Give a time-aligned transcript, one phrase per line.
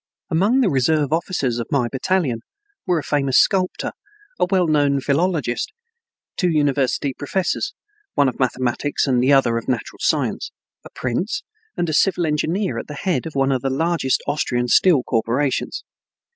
[0.31, 2.39] Among the reserve officers of my battalion
[2.87, 3.91] were a famous sculptor,
[4.39, 5.71] a well known philologist,
[6.37, 7.75] two university professors
[8.15, 10.49] (one of mathematics, the other of natural science),
[10.83, 11.43] a prince,
[11.77, 15.83] and a civil engineer at the head of one of the largest Austrian steel corporations.